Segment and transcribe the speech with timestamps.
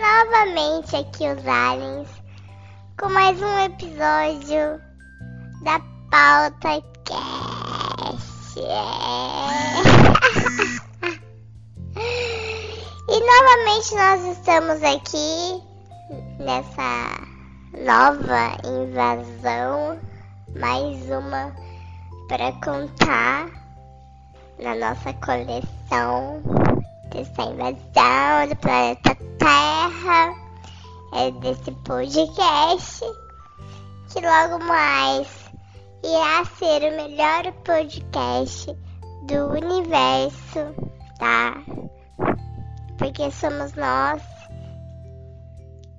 [0.00, 2.08] novamente aqui os aliens
[3.00, 4.80] com mais um episódio
[5.62, 8.60] da Pauta Cast.
[13.08, 15.62] e novamente nós estamos aqui
[16.38, 17.16] nessa
[17.82, 19.98] nova invasão,
[20.60, 21.54] mais uma
[22.28, 23.48] para contar
[24.58, 26.42] na nossa coleção
[27.34, 30.34] dessa invasão do planeta Terra,
[31.12, 33.04] é desse podcast,
[34.08, 35.28] que logo mais
[36.04, 38.76] irá ser o melhor podcast
[39.26, 40.74] do universo,
[41.18, 41.54] tá?
[42.98, 44.22] Porque somos nós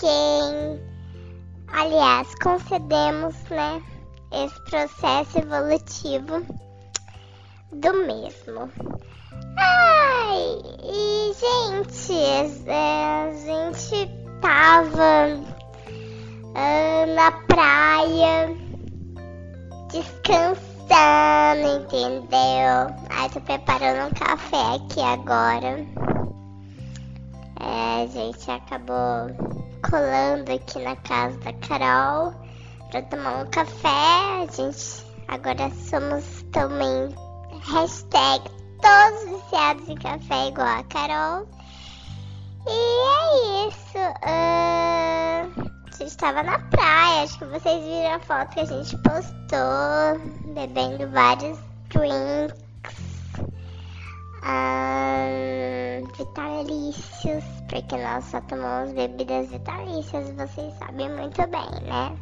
[0.00, 0.80] quem,
[1.72, 3.82] aliás, concedemos, né,
[4.32, 6.46] esse processo evolutivo
[7.72, 8.70] do mesmo.
[10.20, 12.12] Ai, e gente,
[12.66, 15.38] é, a gente tava
[16.44, 18.52] uh, na praia
[19.92, 22.96] descansando, entendeu?
[23.10, 25.86] Ai, tô preparando um café aqui agora.
[27.60, 29.30] É, a gente acabou
[29.88, 32.34] colando aqui na casa da Carol
[32.90, 34.42] pra tomar um café.
[34.42, 37.08] A gente agora somos também
[37.70, 41.46] hashtag todos viciados em café igual a Carol.
[42.66, 43.98] E é isso.
[43.98, 48.96] Uh, a gente estava na praia, acho que vocês viram a foto que a gente
[48.98, 52.68] postou, bebendo vários drinks.
[54.44, 62.16] Um, vitalícios, porque nós só tomamos bebidas vitalícias, vocês sabem muito bem, né?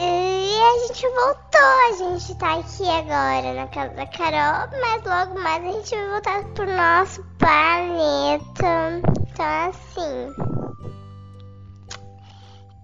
[0.00, 5.40] E a gente voltou, a gente tá aqui agora na casa da Carol, mas logo
[5.40, 9.02] mais a gente vai voltar pro nosso planeta.
[9.28, 10.28] Então assim.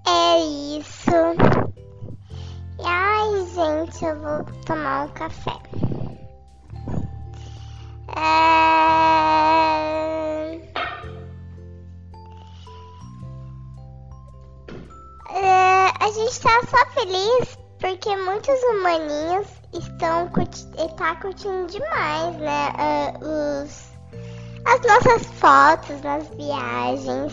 [0.08, 0.40] É
[0.80, 1.10] isso.
[2.80, 5.52] E ai, gente, eu vou tomar um café.
[17.78, 22.72] Porque muitos humaninhos estão curti tá curtindo demais, né?
[23.20, 23.92] Uh, os,
[24.66, 27.32] as nossas fotos nas viagens.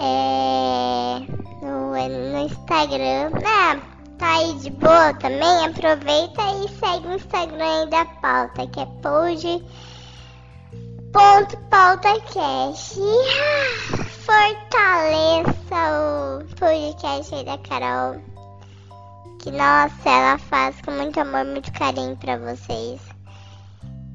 [0.00, 1.18] É,
[1.62, 3.30] no, no Instagram.
[3.44, 3.80] Ah,
[4.18, 5.66] tá aí de boa também?
[5.66, 9.64] Aproveita e segue o Instagram aí da pauta, que é Pode
[11.12, 13.00] ponto pautacast.
[14.24, 15.17] Fortaleça o
[16.68, 18.20] podcast da Carol.
[19.38, 23.00] Que nossa, ela faz com muito amor, muito carinho pra vocês.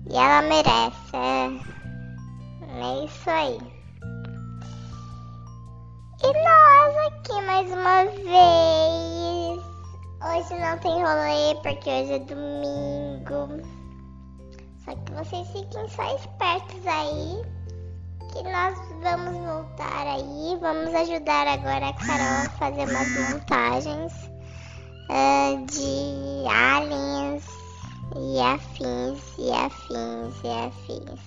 [0.07, 1.15] E ela merece.
[1.15, 1.47] É,
[2.79, 3.57] é isso aí.
[6.21, 9.63] E nós aqui mais uma vez.
[10.21, 13.63] Hoje não tem rolê porque hoje é domingo.
[14.85, 17.41] Só que vocês fiquem só espertos aí.
[18.31, 19.52] Que nós vamos.
[20.63, 24.13] Vamos ajudar agora a Carol a fazer umas montagens
[25.09, 27.43] uh, de aliens
[28.15, 31.19] e afins e afins e afins.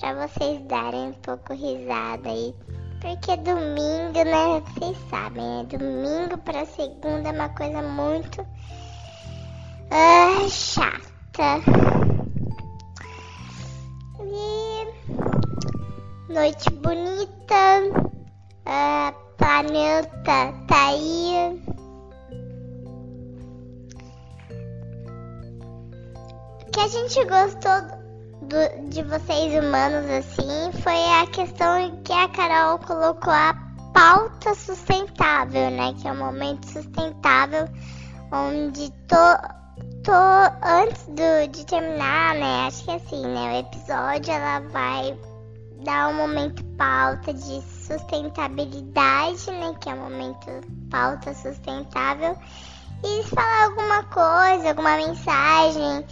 [0.00, 2.52] Pra vocês darem um pouco risada aí.
[3.00, 4.60] Porque domingo, né?
[4.66, 8.40] Vocês sabem, é domingo pra segunda é uma coisa muito
[9.92, 11.62] uh, chata.
[16.28, 18.03] noite bonita,
[18.74, 21.62] uh, planeta tá aí.
[26.72, 28.04] Que a gente gostou
[28.42, 33.54] do, de vocês humanos assim foi a questão que a Carol colocou a
[33.94, 35.94] pauta sustentável, né?
[36.00, 37.68] Que é um momento sustentável
[38.32, 40.12] onde to, to
[40.62, 42.66] antes do, de terminar, né?
[42.66, 43.52] Acho que assim, né?
[43.52, 45.16] O episódio ela vai
[45.84, 49.74] dar um momento pauta de sustentabilidade, né?
[49.80, 50.46] Que é um momento
[50.90, 52.36] pauta sustentável.
[53.04, 56.06] E falar alguma coisa, alguma mensagem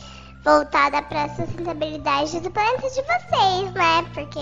[0.45, 4.03] voltada para a sustentabilidade do planeta de vocês, né?
[4.13, 4.41] Porque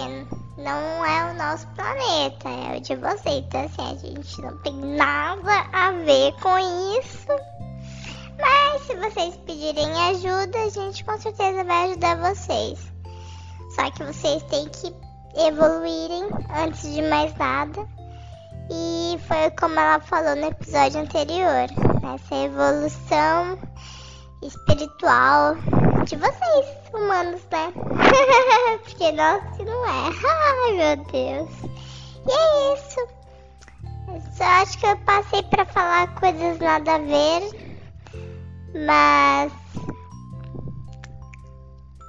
[0.58, 3.44] não é o nosso planeta, é o de vocês.
[3.46, 6.58] Então, assim, a gente não tem nada a ver com
[6.98, 7.28] isso.
[8.40, 12.78] Mas se vocês pedirem ajuda, a gente com certeza vai ajudar vocês.
[13.74, 14.92] Só que vocês têm que
[15.36, 17.86] evoluírem antes de mais nada.
[18.70, 21.66] E foi como ela falou no episódio anterior,
[22.14, 23.58] essa evolução
[24.42, 25.56] espiritual
[26.04, 27.72] de vocês, humanos, né?
[28.84, 30.10] Porque nós não é.
[30.26, 31.50] Ai, meu Deus.
[32.26, 33.00] E é isso.
[34.08, 37.76] Eu só acho que eu passei pra falar coisas nada a ver.
[38.86, 39.52] Mas.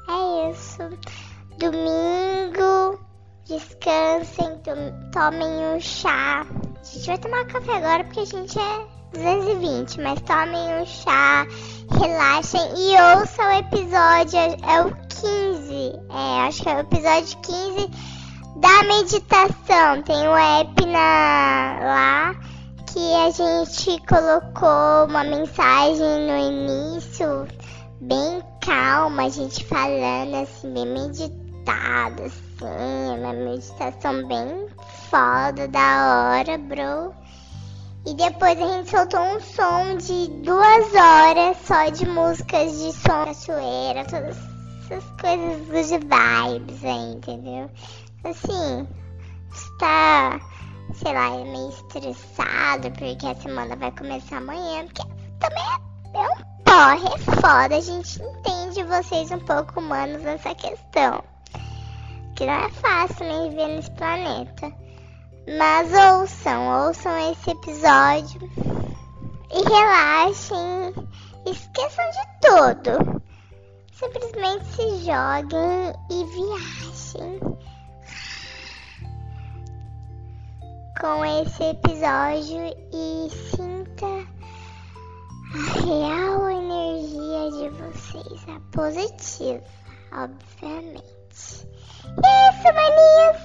[0.09, 0.89] É isso.
[1.57, 2.10] Domingo.
[3.81, 4.59] Descansem,
[5.11, 6.45] tomem um chá.
[6.45, 11.47] A gente vai tomar café agora porque a gente é 220, mas tomem um chá,
[11.99, 14.37] relaxem e ouçam o episódio.
[14.37, 15.99] É o 15.
[16.11, 17.89] É, acho que é o episódio 15
[18.57, 20.03] da meditação.
[20.03, 22.35] Tem um app na, lá
[22.85, 27.47] que a gente colocou uma mensagem no início,
[27.99, 34.67] bem calma, a gente falando assim, bem meditado, assim, uma meditação bem
[35.09, 37.13] foda, da hora, bro.
[38.05, 43.25] E depois a gente soltou um som de duas horas só de músicas de som
[43.25, 44.37] cachoeira, todas
[44.89, 47.69] essas coisas good vibes aí, entendeu?
[48.23, 48.87] Assim,
[49.53, 50.39] está,
[50.95, 55.03] sei lá, é meio estressado porque a semana vai começar amanhã, porque
[55.39, 60.55] também é, é um porre, é foda, a gente entende vocês um pouco humanos nessa
[60.55, 61.30] questão.
[62.45, 64.73] Não é fácil nem viver nesse planeta.
[65.57, 68.41] Mas ouçam, ouçam esse episódio
[69.51, 70.93] e relaxem.
[71.45, 73.21] Esqueçam de tudo.
[73.93, 77.39] Simplesmente se joguem e viajem
[80.99, 84.05] com esse episódio e sinta
[85.53, 89.63] a real energia de vocês, a positiva,
[90.11, 91.20] obviamente.
[92.61, 93.41] E é isso, maninhas!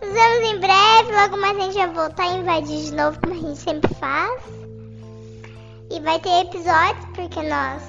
[0.00, 3.34] Nos vemos em breve, logo mais a gente vai voltar a invadir de novo, como
[3.34, 4.42] a gente sempre faz.
[5.90, 7.82] E vai ter episódios, porque nós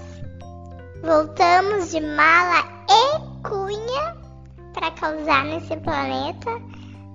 [1.02, 4.18] voltamos de mala e cunha
[4.74, 6.50] para causar nesse planeta.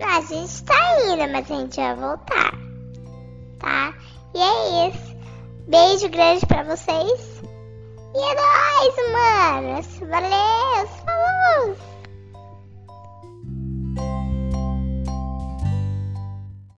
[0.03, 2.53] A gente tá indo, mas a gente vai voltar,
[3.59, 3.95] tá?
[4.35, 5.17] E é isso.
[5.69, 7.43] Beijo grande pra vocês.
[8.15, 9.99] E é nóis, manos.
[10.09, 11.94] Valeu, falou!